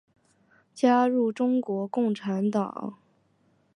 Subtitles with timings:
[0.73, 2.97] 加入中国共产党。